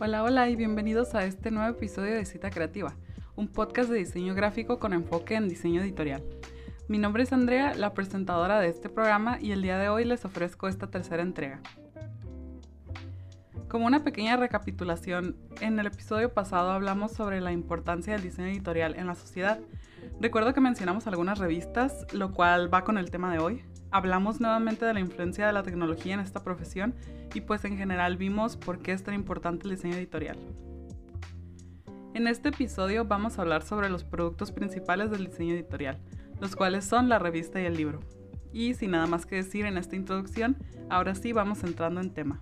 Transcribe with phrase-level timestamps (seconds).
[0.00, 2.94] Hola, hola y bienvenidos a este nuevo episodio de Cita Creativa,
[3.36, 6.22] un podcast de diseño gráfico con enfoque en diseño editorial.
[6.88, 10.24] Mi nombre es Andrea, la presentadora de este programa, y el día de hoy les
[10.24, 11.60] ofrezco esta tercera entrega.
[13.68, 18.94] Como una pequeña recapitulación, en el episodio pasado hablamos sobre la importancia del diseño editorial
[18.96, 19.60] en la sociedad.
[20.22, 23.62] Recuerdo que mencionamos algunas revistas, lo cual va con el tema de hoy.
[23.90, 26.94] Hablamos nuevamente de la influencia de la tecnología en esta profesión
[27.34, 30.38] y pues en general vimos por qué es tan importante el diseño editorial.
[32.14, 35.98] En este episodio vamos a hablar sobre los productos principales del diseño editorial,
[36.40, 38.00] los cuales son la revista y el libro.
[38.50, 40.56] Y sin nada más que decir en esta introducción,
[40.88, 42.40] ahora sí vamos entrando en tema.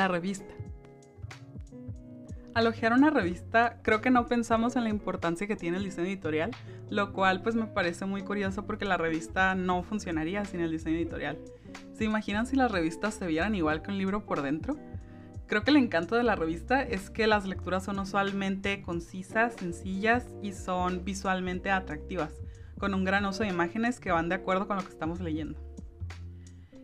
[0.00, 0.54] La revista.
[2.54, 6.06] Al ojear una revista, creo que no pensamos en la importancia que tiene el diseño
[6.06, 6.52] editorial,
[6.88, 10.96] lo cual pues me parece muy curioso porque la revista no funcionaría sin el diseño
[10.96, 11.36] editorial.
[11.92, 14.78] ¿Se imaginan si las revistas se vieran igual que un libro por dentro?
[15.46, 20.28] Creo que el encanto de la revista es que las lecturas son usualmente concisas, sencillas
[20.40, 22.32] y son visualmente atractivas,
[22.78, 25.60] con un gran uso de imágenes que van de acuerdo con lo que estamos leyendo.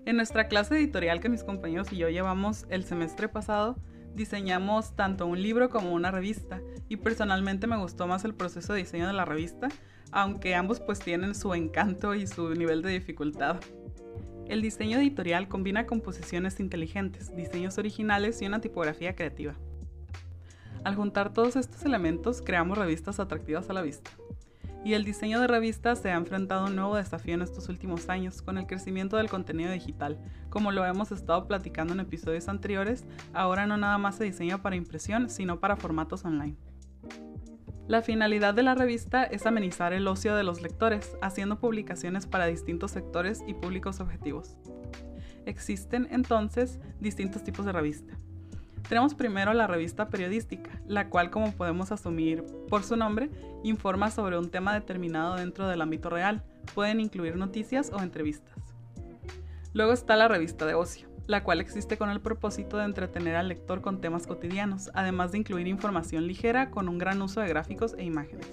[0.06, 3.76] En nuestra clase editorial que mis compañeros y yo llevamos el semestre pasado,
[4.14, 8.78] diseñamos tanto un libro como una revista y personalmente me gustó más el proceso de
[8.78, 9.66] diseño de la revista,
[10.12, 13.56] aunque ambos pues tienen su encanto y su nivel de dificultad.
[14.46, 19.56] El diseño editorial combina composiciones inteligentes, diseños originales y una tipografía creativa.
[20.84, 24.12] Al juntar todos estos elementos, creamos revistas atractivas a la vista.
[24.86, 28.08] Y el diseño de revistas se ha enfrentado a un nuevo desafío en estos últimos
[28.08, 30.16] años con el crecimiento del contenido digital.
[30.48, 34.76] Como lo hemos estado platicando en episodios anteriores, ahora no nada más se diseña para
[34.76, 36.54] impresión, sino para formatos online.
[37.88, 42.46] La finalidad de la revista es amenizar el ocio de los lectores, haciendo publicaciones para
[42.46, 44.56] distintos sectores y públicos objetivos.
[45.46, 48.16] Existen entonces distintos tipos de revista.
[48.88, 53.30] Tenemos primero la revista periodística, la cual, como podemos asumir por su nombre,
[53.68, 56.42] informa sobre un tema determinado dentro del ámbito real.
[56.74, 58.56] Pueden incluir noticias o entrevistas.
[59.72, 63.48] Luego está la revista de ocio, la cual existe con el propósito de entretener al
[63.48, 67.94] lector con temas cotidianos, además de incluir información ligera con un gran uso de gráficos
[67.98, 68.48] e imágenes.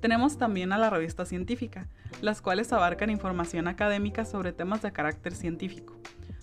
[0.00, 1.88] Tenemos también a la revista científica,
[2.20, 5.96] las cuales abarcan información académica sobre temas de carácter científico.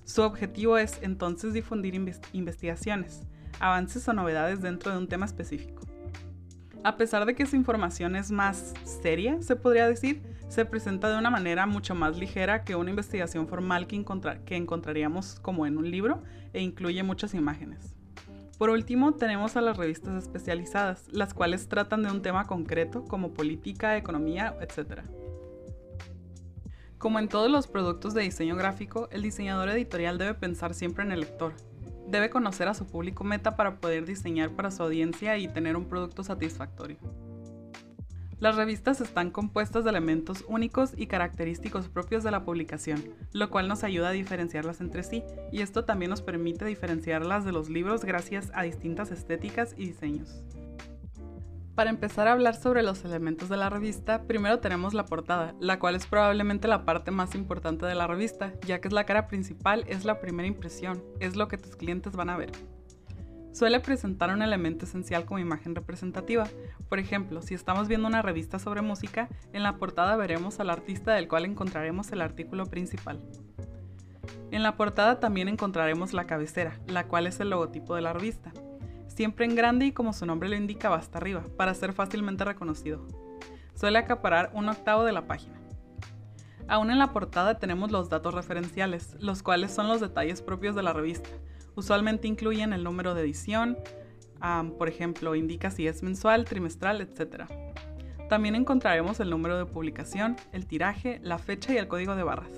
[0.05, 1.95] Su objetivo es entonces difundir
[2.33, 3.21] investigaciones,
[3.59, 5.92] avances o novedades dentro de un tema específico.
[6.83, 11.17] A pesar de que su información es más seria, se podría decir, se presenta de
[11.17, 14.03] una manera mucho más ligera que una investigación formal que,
[14.45, 17.95] que encontraríamos como en un libro e incluye muchas imágenes.
[18.57, 23.33] Por último, tenemos a las revistas especializadas, las cuales tratan de un tema concreto como
[23.33, 25.03] política, economía, etc.
[26.97, 31.13] Como en todos los productos de diseño gráfico, el diseñador editorial debe pensar siempre en
[31.13, 31.53] el lector.
[32.07, 35.85] Debe conocer a su público meta para poder diseñar para su audiencia y tener un
[35.85, 36.97] producto satisfactorio.
[38.43, 43.69] Las revistas están compuestas de elementos únicos y característicos propios de la publicación, lo cual
[43.69, 48.03] nos ayuda a diferenciarlas entre sí, y esto también nos permite diferenciarlas de los libros
[48.03, 50.43] gracias a distintas estéticas y diseños.
[51.75, 55.79] Para empezar a hablar sobre los elementos de la revista, primero tenemos la portada, la
[55.79, 59.27] cual es probablemente la parte más importante de la revista, ya que es la cara
[59.27, 62.51] principal, es la primera impresión, es lo que tus clientes van a ver
[63.53, 66.45] suele presentar un elemento esencial como imagen representativa.
[66.89, 71.13] Por ejemplo, si estamos viendo una revista sobre música, en la portada veremos al artista
[71.13, 73.21] del cual encontraremos el artículo principal.
[74.51, 78.51] En la portada también encontraremos la cabecera, la cual es el logotipo de la revista.
[79.15, 82.43] Siempre en grande y como su nombre lo indica va hasta arriba, para ser fácilmente
[82.45, 83.07] reconocido.
[83.75, 85.59] Suele acaparar un octavo de la página.
[86.67, 90.83] Aún en la portada tenemos los datos referenciales, los cuales son los detalles propios de
[90.83, 91.29] la revista,
[91.75, 93.77] Usualmente incluyen el número de edición,
[94.77, 97.45] por ejemplo, indica si es mensual, trimestral, etc.
[98.29, 102.51] También encontraremos el número de publicación, el tiraje, la fecha y el código de barras.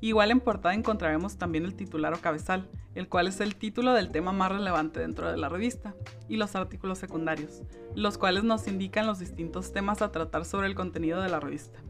[0.00, 4.10] Igual en portada encontraremos también el titular o cabezal, el cual es el título del
[4.10, 5.94] tema más relevante dentro de la revista,
[6.28, 7.62] y los artículos secundarios,
[7.94, 11.80] los cuales nos indican los distintos temas a tratar sobre el contenido de la revista.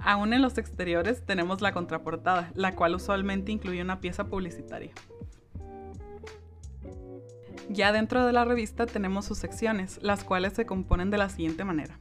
[0.00, 4.92] Aún en los exteriores tenemos la contraportada, la cual usualmente incluye una pieza publicitaria.
[7.70, 11.64] Ya dentro de la revista tenemos sus secciones, las cuales se componen de la siguiente
[11.64, 11.98] manera.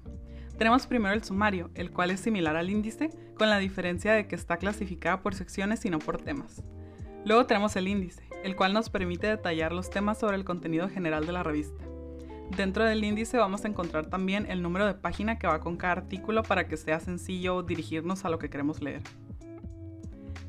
[0.57, 4.35] Tenemos primero el sumario, el cual es similar al índice, con la diferencia de que
[4.35, 6.63] está clasificada por secciones y no por temas.
[7.25, 11.25] Luego tenemos el índice, el cual nos permite detallar los temas sobre el contenido general
[11.25, 11.83] de la revista.
[12.55, 15.93] Dentro del índice vamos a encontrar también el número de página que va con cada
[15.93, 19.01] artículo para que sea sencillo dirigirnos a lo que queremos leer.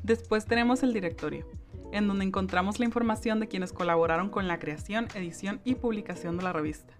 [0.03, 1.47] Después tenemos el directorio,
[1.91, 6.43] en donde encontramos la información de quienes colaboraron con la creación, edición y publicación de
[6.43, 6.93] la revista.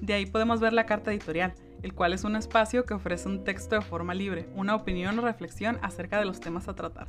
[0.00, 1.54] De ahí podemos ver la carta editorial,
[1.84, 5.22] el cual es un espacio que ofrece un texto de forma libre, una opinión o
[5.22, 7.08] reflexión acerca de los temas a tratar.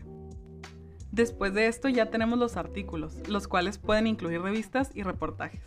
[1.14, 5.62] Después de esto ya tenemos los artículos, los cuales pueden incluir revistas y reportajes.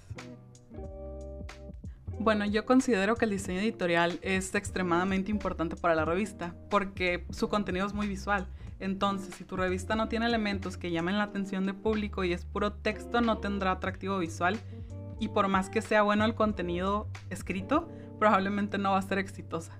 [2.18, 7.48] Bueno, yo considero que el diseño editorial es extremadamente importante para la revista, porque su
[7.48, 8.46] contenido es muy visual.
[8.78, 12.44] Entonces, si tu revista no tiene elementos que llamen la atención del público y es
[12.44, 14.58] puro texto, no tendrá atractivo visual.
[15.18, 17.88] Y por más que sea bueno el contenido escrito,
[18.18, 19.78] probablemente no va a ser exitosa.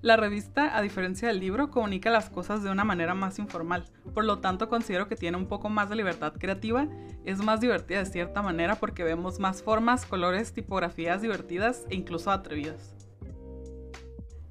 [0.00, 3.84] La revista, a diferencia del libro, comunica las cosas de una manera más informal,
[4.14, 6.86] por lo tanto considero que tiene un poco más de libertad creativa,
[7.24, 12.30] es más divertida de cierta manera porque vemos más formas, colores, tipografías divertidas e incluso
[12.30, 12.94] atrevidas.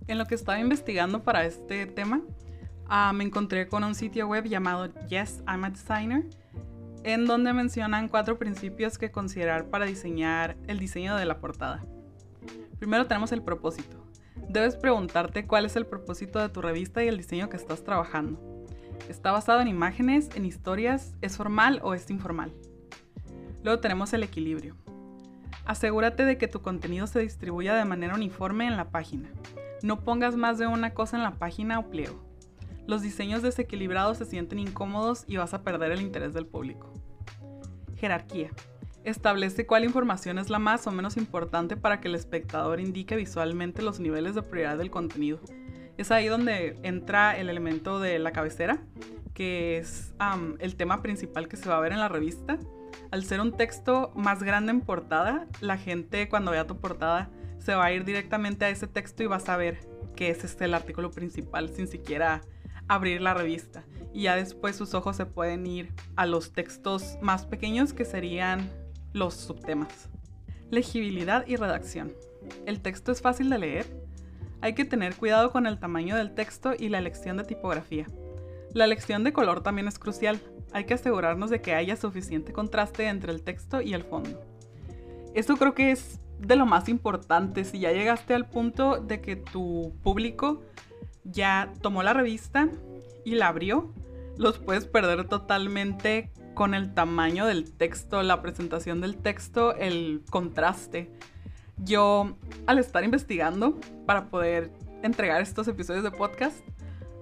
[0.08, 2.22] En lo que estaba investigando para este tema,
[2.90, 6.26] ah, me encontré con un sitio web llamado Yes, I'm a Designer,
[7.04, 11.86] en donde mencionan cuatro principios que considerar para diseñar el diseño de la portada.
[12.80, 13.98] Primero tenemos el propósito.
[14.50, 18.40] Debes preguntarte cuál es el propósito de tu revista y el diseño que estás trabajando.
[19.10, 21.16] ¿Está basado en imágenes, en historias?
[21.22, 22.54] ¿Es formal o es informal?
[23.64, 24.76] Luego tenemos el equilibrio.
[25.66, 29.30] Asegúrate de que tu contenido se distribuya de manera uniforme en la página.
[29.82, 32.24] No pongas más de una cosa en la página o pliego.
[32.86, 36.94] Los diseños desequilibrados se sienten incómodos y vas a perder el interés del público.
[37.96, 38.52] Jerarquía
[39.10, 43.82] establece cuál información es la más o menos importante para que el espectador indique visualmente
[43.82, 45.40] los niveles de prioridad del contenido.
[45.98, 48.80] Es ahí donde entra el elemento de la cabecera,
[49.34, 50.14] que es
[50.60, 52.60] el tema principal que se va a ver en la revista.
[53.12, 57.30] Al ser un texto más grande en portada, la gente cuando vea tu portada
[57.60, 59.80] se va a ir directamente a ese texto y va a saber
[60.16, 62.42] que es el artículo principal sin siquiera
[62.88, 63.86] abrir la revista.
[64.14, 68.70] Y ya después sus ojos se pueden ir a los textos más pequeños que serían
[69.14, 70.10] los subtemas.
[70.70, 72.14] Legibilidad y redacción.
[72.66, 74.08] ¿El texto es fácil de leer?
[74.62, 78.08] Hay que tener cuidado con el tamaño del texto y la elección de tipografía.
[78.74, 80.40] La elección de color también es crucial.
[80.72, 84.42] Hay que asegurarnos de que haya suficiente contraste entre el texto y el fondo.
[85.34, 87.64] Esto creo que es de lo más importante.
[87.64, 90.64] Si ya llegaste al punto de que tu público
[91.24, 92.70] ya tomó la revista
[93.24, 93.94] y la abrió,
[94.38, 101.12] los puedes perder totalmente con el tamaño del texto, la presentación del texto, el contraste.
[101.78, 104.72] Yo, al estar investigando para poder
[105.04, 106.58] entregar estos episodios de podcast,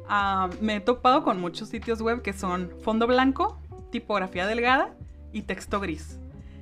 [0.08, 3.60] ah, me he topado con muchos sitios web que son fondo blanco,
[3.92, 4.96] tipografía delgada
[5.34, 6.18] y texto gris.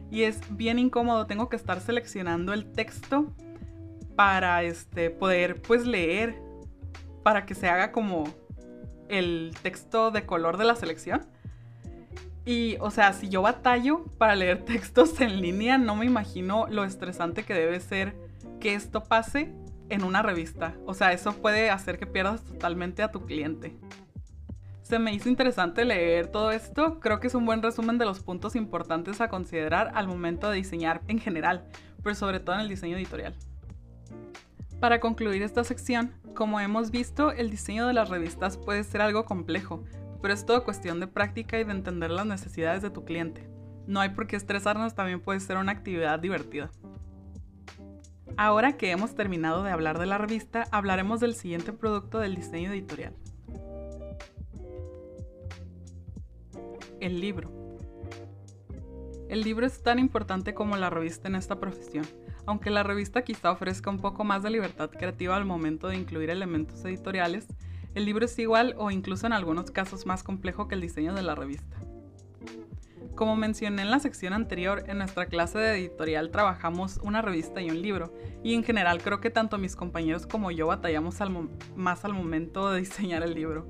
[0.09, 3.27] Y es bien incómodo, tengo que estar seleccionando el texto
[4.15, 6.41] para este, poder pues leer,
[7.21, 8.23] para que se haga como
[9.09, 11.21] el texto de color de la selección.
[12.45, 16.83] Y, o sea, si yo batallo para leer textos en línea, no me imagino lo
[16.83, 18.15] estresante que debe ser
[18.59, 19.53] que esto pase
[19.89, 20.75] en una revista.
[20.85, 23.75] O sea, eso puede hacer que pierdas totalmente a tu cliente.
[24.81, 28.19] Se me hizo interesante leer todo esto, creo que es un buen resumen de los
[28.19, 31.65] puntos importantes a considerar al momento de diseñar en general,
[32.03, 33.33] pero sobre todo en el diseño editorial.
[34.81, 39.23] Para concluir esta sección, como hemos visto, el diseño de las revistas puede ser algo
[39.23, 39.85] complejo,
[40.23, 43.45] pero es todo cuestión de práctica y de entender las necesidades de tu cliente.
[43.87, 46.71] No hay por qué estresarnos, también puede ser una actividad divertida.
[48.37, 52.71] Ahora que hemos terminado de hablar de la revista, hablaremos del siguiente producto del diseño
[52.71, 53.13] editorial.
[57.01, 57.51] El libro.
[59.27, 62.05] El libro es tan importante como la revista en esta profesión,
[62.45, 66.29] aunque la revista quizá ofrezca un poco más de libertad creativa al momento de incluir
[66.29, 67.45] elementos editoriales,
[67.95, 71.21] el libro es igual o incluso en algunos casos más complejo que el diseño de
[71.21, 71.77] la revista.
[73.15, 77.69] Como mencioné en la sección anterior, en nuestra clase de editorial trabajamos una revista y
[77.69, 78.11] un libro,
[78.43, 81.17] y en general creo que tanto mis compañeros como yo batallamos
[81.75, 83.67] más al momento de diseñar el libro.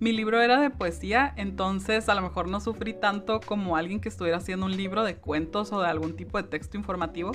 [0.00, 4.08] Mi libro era de poesía, entonces a lo mejor no sufrí tanto como alguien que
[4.08, 7.30] estuviera haciendo un libro de cuentos o de algún tipo de texto informativo,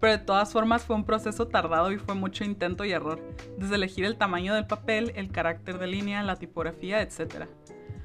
[0.00, 3.20] pero de todas formas fue un proceso tardado y fue mucho intento y error,
[3.56, 7.46] desde elegir el tamaño del papel, el carácter de línea, la tipografía, etc.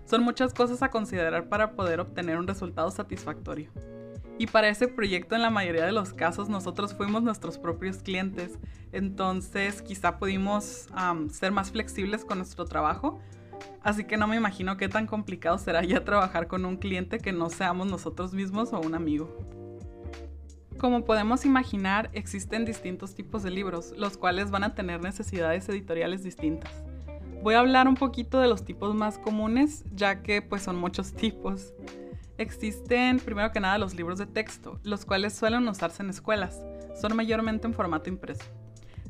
[0.06, 3.72] Son muchas cosas a considerar para poder obtener un resultado satisfactorio.
[4.38, 8.58] Y para ese proyecto en la mayoría de los casos nosotros fuimos nuestros propios clientes,
[8.92, 10.88] entonces quizá pudimos
[11.30, 13.20] ser más flexibles con nuestro trabajo,
[13.84, 17.34] así que no me imagino qué tan complicado será ya trabajar con un cliente que
[17.34, 19.61] no seamos nosotros mismos o un amigo.
[20.82, 26.24] Como podemos imaginar, existen distintos tipos de libros, los cuales van a tener necesidades editoriales
[26.24, 26.72] distintas.
[27.44, 31.14] Voy a hablar un poquito de los tipos más comunes, ya que pues son muchos
[31.14, 31.76] tipos.
[32.40, 36.60] Existen primero que nada los libros de texto, los cuales suelen usarse en escuelas.
[37.00, 38.46] Son mayormente en formato impreso.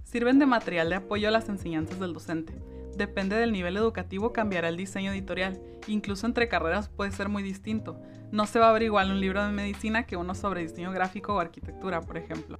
[0.03, 2.53] Sirven de material de apoyo a las enseñanzas del docente.
[3.01, 5.59] Depende del nivel educativo cambiará el diseño editorial.
[5.87, 7.99] Incluso entre carreras puede ser muy distinto.
[8.31, 11.33] No se va a ver igual un libro de medicina que uno sobre diseño gráfico
[11.33, 12.59] o arquitectura, por ejemplo.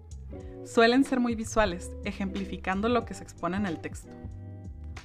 [0.66, 4.10] Suelen ser muy visuales, ejemplificando lo que se expone en el texto.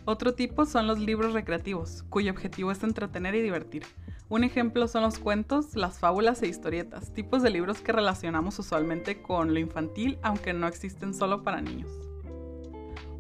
[0.07, 3.85] Otro tipo son los libros recreativos, cuyo objetivo es entretener y divertir.
[4.31, 9.21] Un ejemplo son los cuentos, las fábulas e historietas, tipos de libros que relacionamos usualmente
[9.21, 12.06] con lo infantil, aunque no existen solo para niños.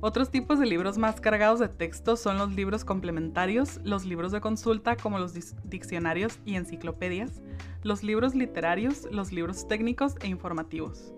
[0.00, 4.42] Otros tipos de libros más cargados de texto son los libros complementarios, los libros de
[4.42, 5.32] consulta como los
[5.64, 7.40] diccionarios y enciclopedias,
[7.82, 11.14] los libros literarios, los libros técnicos e informativos.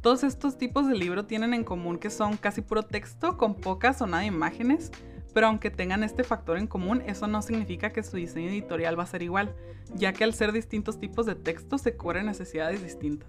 [0.00, 4.00] Todos estos tipos de libro tienen en común que son casi puro texto con pocas
[4.00, 4.92] o nada de imágenes,
[5.34, 9.02] pero aunque tengan este factor en común, eso no significa que su diseño editorial va
[9.02, 9.54] a ser igual,
[9.94, 13.28] ya que al ser distintos tipos de texto se cubren necesidades distintas.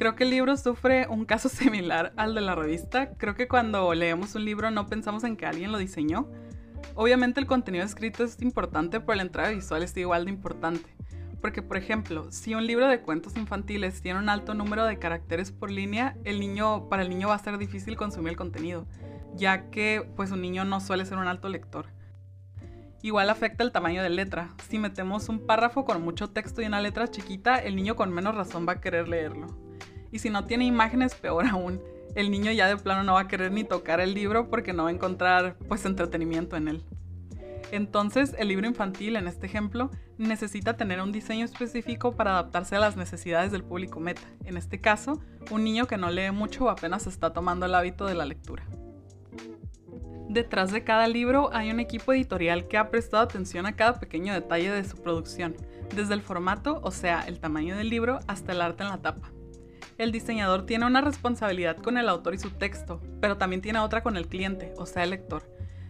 [0.00, 3.10] Creo que el libro sufre un caso similar al de la revista.
[3.18, 6.26] Creo que cuando leemos un libro no pensamos en que alguien lo diseñó.
[6.94, 10.88] Obviamente el contenido escrito es importante, pero la entrada visual es igual de importante.
[11.42, 15.52] Porque, por ejemplo, si un libro de cuentos infantiles tiene un alto número de caracteres
[15.52, 18.86] por línea, el niño, para el niño va a ser difícil consumir el contenido,
[19.34, 21.88] ya que pues un niño no suele ser un alto lector.
[23.02, 24.54] Igual afecta el tamaño de letra.
[24.66, 28.34] Si metemos un párrafo con mucho texto y una letra chiquita, el niño con menos
[28.34, 29.68] razón va a querer leerlo.
[30.12, 31.80] Y si no tiene imágenes, peor aún.
[32.14, 34.84] El niño ya de plano no va a querer ni tocar el libro porque no
[34.84, 36.84] va a encontrar pues entretenimiento en él.
[37.72, 42.80] Entonces, el libro infantil, en este ejemplo, necesita tener un diseño específico para adaptarse a
[42.80, 44.22] las necesidades del público meta.
[44.44, 45.20] En este caso,
[45.52, 48.64] un niño que no lee mucho o apenas está tomando el hábito de la lectura.
[50.28, 54.32] Detrás de cada libro hay un equipo editorial que ha prestado atención a cada pequeño
[54.32, 55.56] detalle de su producción,
[55.94, 59.30] desde el formato, o sea, el tamaño del libro, hasta el arte en la tapa
[60.00, 64.02] el diseñador tiene una responsabilidad con el autor y su texto, pero también tiene otra
[64.02, 65.42] con el cliente, o sea, el lector.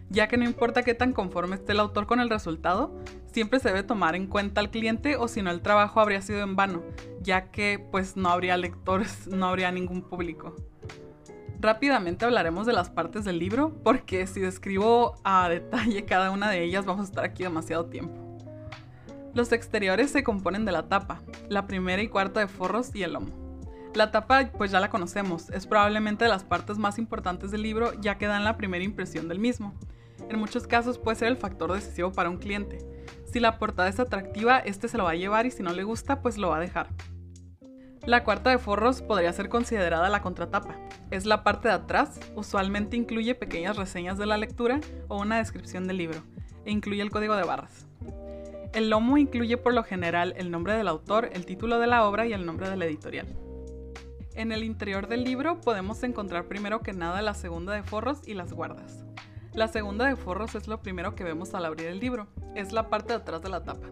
[0.09, 2.93] Ya que no importa qué tan conforme esté el autor con el resultado,
[3.31, 6.41] siempre se debe tomar en cuenta al cliente o si no el trabajo habría sido
[6.41, 6.83] en vano,
[7.21, 10.57] ya que pues no habría lectores, no habría ningún público.
[11.61, 16.63] Rápidamente hablaremos de las partes del libro, porque si describo a detalle cada una de
[16.63, 18.19] ellas vamos a estar aquí demasiado tiempo.
[19.33, 23.13] Los exteriores se componen de la tapa, la primera y cuarta de forros y el
[23.13, 23.40] lomo.
[23.93, 27.93] La tapa pues ya la conocemos, es probablemente de las partes más importantes del libro
[27.99, 29.73] ya que dan la primera impresión del mismo.
[30.29, 32.79] En muchos casos puede ser el factor decisivo para un cliente.
[33.25, 35.83] Si la portada es atractiva, este se lo va a llevar y si no le
[35.83, 36.87] gusta, pues lo va a dejar.
[38.05, 40.75] La cuarta de forros podría ser considerada la contratapa.
[41.11, 44.79] Es la parte de atrás, usualmente incluye pequeñas reseñas de la lectura
[45.09, 46.21] o una descripción del libro,
[46.65, 47.85] e incluye el código de barras.
[48.73, 52.25] El lomo incluye por lo general el nombre del autor, el título de la obra
[52.25, 53.27] y el nombre de la editorial.
[54.33, 58.33] En el interior del libro podemos encontrar primero que nada la segunda de forros y
[58.33, 59.03] las guardas.
[59.53, 62.89] La segunda de forros es lo primero que vemos al abrir el libro, es la
[62.89, 63.87] parte de atrás de la tapa.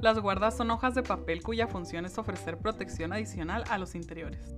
[0.00, 4.54] Las guardas son hojas de papel cuya función es ofrecer protección adicional a los interiores.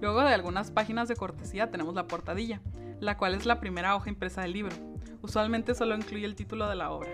[0.00, 2.60] Luego de algunas páginas de cortesía tenemos la portadilla,
[2.98, 4.74] la cual es la primera hoja impresa del libro.
[5.22, 7.10] Usualmente solo incluye el título de la obra.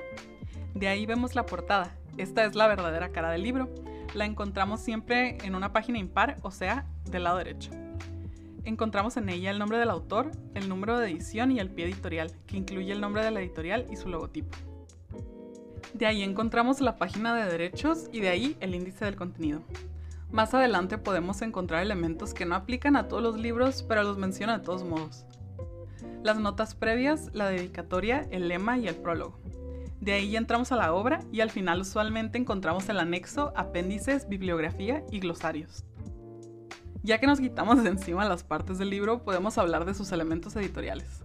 [0.75, 1.94] De ahí vemos la portada.
[2.16, 3.68] Esta es la verdadera cara del libro.
[4.14, 7.73] La encontramos siempre en una página impar, o sea, del lado derecho.
[8.64, 12.33] Encontramos en ella el nombre del autor, el número de edición y el pie editorial,
[12.47, 14.56] que incluye el nombre de la editorial y su logotipo.
[15.92, 19.62] De ahí encontramos la página de derechos y de ahí el índice del contenido.
[20.30, 24.59] Más adelante podemos encontrar elementos que no aplican a todos los libros, pero los menciona
[24.59, 25.26] de todos modos.
[26.23, 29.38] Las notas previas, la dedicatoria, el lema y el prólogo.
[30.04, 35.02] De ahí entramos a la obra y al final usualmente encontramos el anexo, apéndices, bibliografía
[35.11, 35.82] y glosarios.
[37.02, 40.54] Ya que nos quitamos de encima las partes del libro, podemos hablar de sus elementos
[40.56, 41.25] editoriales.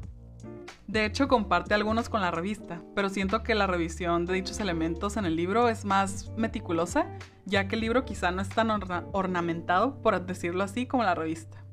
[0.88, 5.18] De hecho, comparte algunos con la revista, pero siento que la revisión de dichos elementos
[5.18, 7.06] en el libro es más meticulosa,
[7.44, 8.72] ya que el libro quizá no es tan
[9.12, 11.66] ornamentado, por decirlo así, como la revista.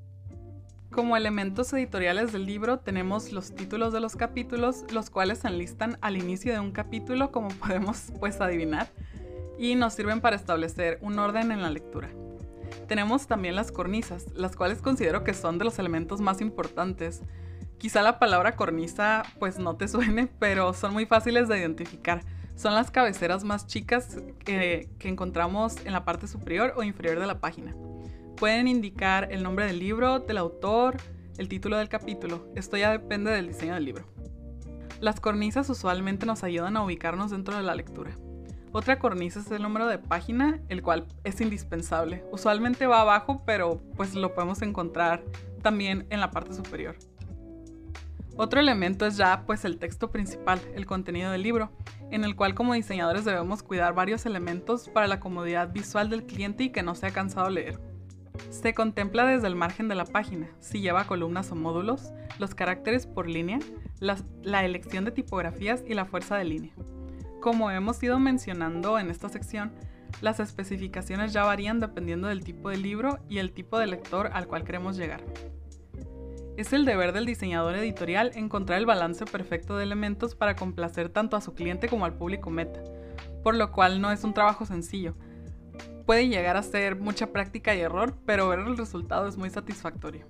[0.90, 5.98] Como elementos editoriales del libro tenemos los títulos de los capítulos, los cuales se enlistan
[6.00, 8.88] al inicio de un capítulo, como podemos pues adivinar,
[9.58, 12.10] y nos sirven para establecer un orden en la lectura.
[12.88, 17.22] Tenemos también las cornisas, las cuales considero que son de los elementos más importantes.
[17.78, 22.22] Quizá la palabra cornisa pues no te suene, pero son muy fáciles de identificar.
[22.54, 27.26] Son las cabeceras más chicas que, que encontramos en la parte superior o inferior de
[27.26, 27.74] la página.
[28.36, 30.98] Pueden indicar el nombre del libro, del autor,
[31.38, 32.46] el título del capítulo.
[32.54, 34.04] Esto ya depende del diseño del libro.
[35.00, 38.10] Las cornisas usualmente nos ayudan a ubicarnos dentro de la lectura.
[38.72, 42.24] Otra cornisa es el número de página, el cual es indispensable.
[42.30, 45.24] Usualmente va abajo, pero pues lo podemos encontrar
[45.62, 46.96] también en la parte superior.
[48.36, 51.70] Otro elemento es ya pues el texto principal, el contenido del libro,
[52.10, 56.64] en el cual como diseñadores debemos cuidar varios elementos para la comodidad visual del cliente
[56.64, 57.95] y que no sea cansado leer.
[58.50, 63.06] Se contempla desde el margen de la página, si lleva columnas o módulos, los caracteres
[63.06, 63.58] por línea,
[64.00, 66.72] la elección de tipografías y la fuerza de línea.
[67.40, 69.72] Como hemos ido mencionando en esta sección,
[70.20, 74.46] las especificaciones ya varían dependiendo del tipo de libro y el tipo de lector al
[74.46, 75.22] cual queremos llegar.
[76.56, 81.36] Es el deber del diseñador editorial encontrar el balance perfecto de elementos para complacer tanto
[81.36, 82.82] a su cliente como al público meta,
[83.42, 85.14] por lo cual no es un trabajo sencillo.
[86.06, 90.24] Puede llegar a ser mucha práctica y error, pero ver el resultado es muy satisfactorio.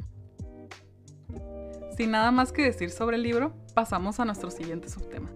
[1.98, 5.30] Sin nada más que decir sobre el libro, pasamos a nuestro siguiente subtema.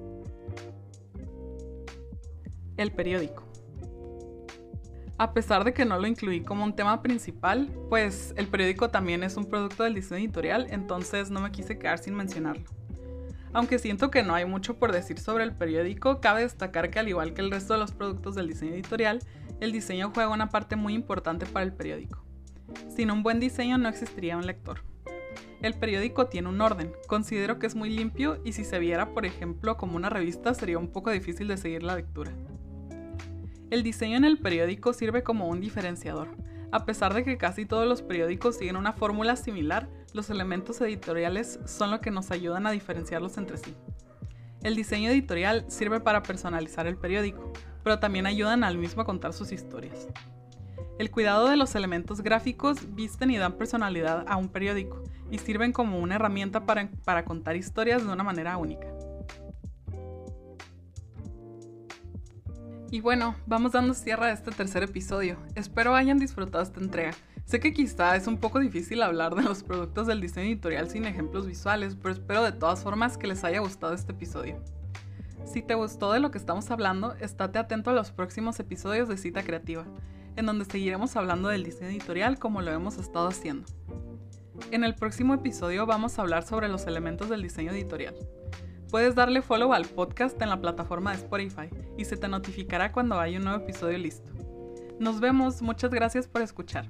[2.78, 3.44] El periódico.
[5.18, 9.23] A pesar de que no lo incluí como un tema principal, pues el periódico también
[9.23, 12.79] es un producto del diseño editorial, entonces no me quise quedar sin mencionarlo.
[13.52, 17.09] Aunque siento que no hay mucho por decir sobre el periódico, cabe destacar que al
[17.09, 19.21] igual que el resto de los productos del diseño editorial,
[19.59, 22.25] el diseño juega una parte muy importante para el periódico.
[22.88, 24.83] Sin un buen diseño no existiría un lector.
[25.62, 29.26] El periódico tiene un orden, considero que es muy limpio y si se viera, por
[29.26, 32.33] ejemplo, como una revista sería un poco difícil de seguir la lectura.
[33.71, 36.28] El diseño en el periódico sirve como un diferenciador.
[36.73, 41.60] A pesar de que casi todos los periódicos siguen una fórmula similar, los elementos editoriales
[41.66, 43.74] son lo que nos ayudan a diferenciarlos entre sí.
[44.62, 47.52] El diseño editorial sirve para personalizar el periódico,
[47.82, 50.08] pero también ayudan al mismo a contar sus historias.
[50.98, 55.72] El cuidado de los elementos gráficos visten y dan personalidad a un periódico y sirven
[55.72, 58.86] como una herramienta para, para contar historias de una manera única.
[62.90, 65.38] Y bueno, vamos dando cierre a este tercer episodio.
[65.54, 67.12] Espero hayan disfrutado esta entrega.
[67.44, 71.04] Sé que quizá es un poco difícil hablar de los productos del diseño editorial sin
[71.04, 74.62] ejemplos visuales, pero espero de todas formas que les haya gustado este episodio.
[75.44, 79.16] Si te gustó de lo que estamos hablando, estate atento a los próximos episodios de
[79.16, 79.84] Cita Creativa,
[80.36, 83.66] en donde seguiremos hablando del diseño editorial como lo hemos estado haciendo.
[84.70, 88.14] En el próximo episodio vamos a hablar sobre los elementos del diseño editorial.
[88.90, 93.18] Puedes darle follow al podcast en la plataforma de Spotify y se te notificará cuando
[93.18, 94.30] haya un nuevo episodio listo.
[94.98, 96.88] Nos vemos, muchas gracias por escuchar.